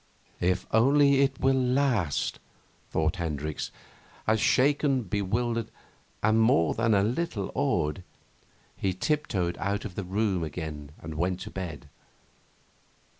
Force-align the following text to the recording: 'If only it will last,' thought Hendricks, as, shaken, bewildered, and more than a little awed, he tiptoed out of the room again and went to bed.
'If 0.39 0.65
only 0.71 1.21
it 1.21 1.39
will 1.39 1.53
last,' 1.53 2.39
thought 2.89 3.17
Hendricks, 3.17 3.69
as, 4.25 4.39
shaken, 4.41 5.03
bewildered, 5.03 5.69
and 6.23 6.41
more 6.41 6.73
than 6.73 6.95
a 6.95 7.03
little 7.03 7.51
awed, 7.53 8.01
he 8.75 8.93
tiptoed 8.95 9.59
out 9.59 9.85
of 9.85 9.93
the 9.93 10.03
room 10.03 10.43
again 10.43 10.89
and 10.99 11.13
went 11.13 11.39
to 11.41 11.51
bed. 11.51 11.87